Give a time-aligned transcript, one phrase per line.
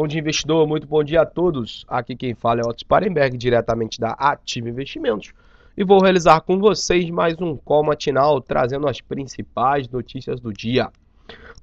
[0.00, 0.66] Bom dia, investidor.
[0.66, 1.84] Muito bom dia a todos.
[1.86, 5.34] Aqui quem fala é Otto Sparenberg, diretamente da Ativa Investimentos.
[5.76, 10.88] E vou realizar com vocês mais um call matinal, trazendo as principais notícias do dia.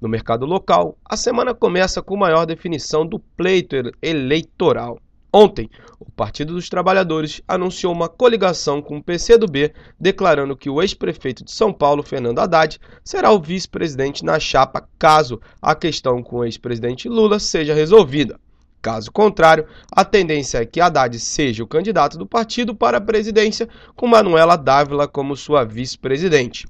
[0.00, 5.00] No mercado local, a semana começa com maior definição do pleito eleitoral.
[5.32, 5.68] Ontem,
[6.00, 11.52] o Partido dos Trabalhadores anunciou uma coligação com o PCdoB, declarando que o ex-prefeito de
[11.52, 17.10] São Paulo, Fernando Haddad, será o vice-presidente na chapa caso a questão com o ex-presidente
[17.10, 18.40] Lula seja resolvida.
[18.80, 23.68] Caso contrário, a tendência é que Haddad seja o candidato do partido para a presidência,
[23.94, 26.66] com Manuela Dávila como sua vice-presidente.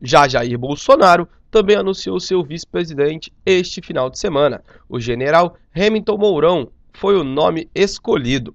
[0.00, 6.72] Já Jair Bolsonaro também anunciou seu vice-presidente este final de semana, o general Hamilton Mourão,
[6.92, 8.54] foi o nome escolhido.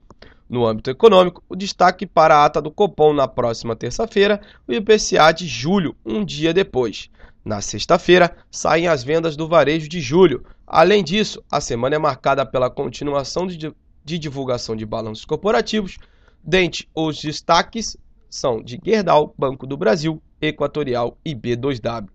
[0.50, 5.34] No âmbito econômico, o destaque para a ata do Copom na próxima terça-feira, o IPCA
[5.34, 7.10] de julho, um dia depois.
[7.44, 10.46] Na sexta-feira, saem as vendas do varejo de julho.
[10.66, 13.74] Além disso, a semana é marcada pela continuação de,
[14.06, 15.98] de divulgação de balanços corporativos.
[16.44, 17.98] Dentre os destaques
[18.30, 22.08] são de Gerdau, Banco do Brasil, Equatorial e B2W.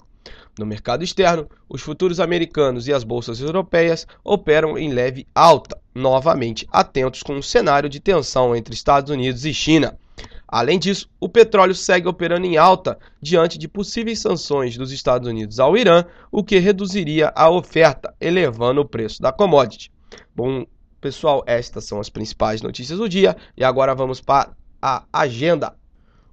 [0.59, 6.67] No mercado externo, os futuros americanos e as bolsas europeias operam em leve alta, novamente
[6.73, 9.99] atentos com um cenário de tensão entre Estados Unidos e China.
[10.47, 15.59] Além disso, o petróleo segue operando em alta diante de possíveis sanções dos Estados Unidos
[15.59, 19.91] ao Irã, o que reduziria a oferta, elevando o preço da commodity.
[20.37, 20.67] Bom,
[21.01, 25.75] pessoal, estas são as principais notícias do dia e agora vamos para a agenda.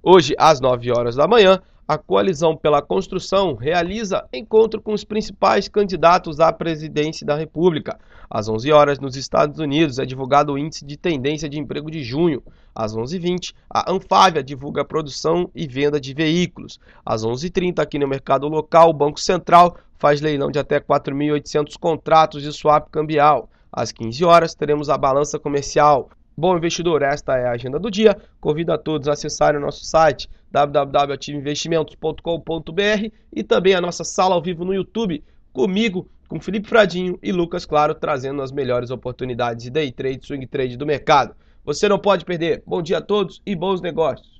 [0.02, 5.66] Hoje, às 9 horas da manhã, a Coalizão pela Construção realiza encontro com os principais
[5.66, 7.98] candidatos à presidência da República.
[8.30, 12.04] Às 11 horas, nos Estados Unidos, é divulgado o Índice de Tendência de Emprego de
[12.04, 12.44] junho.
[12.72, 16.78] Às 11h20, a Anfávia divulga a produção e venda de veículos.
[17.04, 22.40] Às 11h30, aqui no mercado local, o Banco Central faz leilão de até 4.800 contratos
[22.40, 23.50] de swap cambial.
[23.72, 26.08] Às 15 horas, teremos a balança comercial.
[26.40, 28.16] Bom investidor, esta é a agenda do dia.
[28.40, 34.40] Convido a todos a acessarem o nosso site www.ativeinvestimentos.com.br e também a nossa sala ao
[34.40, 39.70] vivo no YouTube comigo, com Felipe Fradinho e Lucas Claro, trazendo as melhores oportunidades de
[39.70, 41.36] day trade, swing trade do mercado.
[41.62, 42.62] Você não pode perder.
[42.66, 44.39] Bom dia a todos e bons negócios.